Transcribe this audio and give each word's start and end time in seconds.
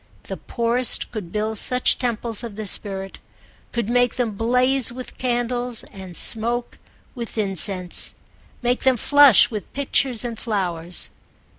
The 0.23 0.37
poorest 0.37 1.11
could 1.11 1.31
build 1.31 1.59
such 1.59 1.99
temples 1.99 2.43
of 2.43 2.55
the 2.55 2.65
spirit—could 2.65 3.87
make 3.87 4.15
them 4.15 4.31
blaze 4.31 4.91
with 4.91 5.19
candles 5.19 5.83
and 5.93 6.17
smoke 6.17 6.79
with 7.13 7.37
incense, 7.37 8.15
make 8.63 8.79
them 8.79 8.97
flush 8.97 9.51
with 9.51 9.71
pictures 9.73 10.25
and 10.25 10.39
flowers. 10.39 11.11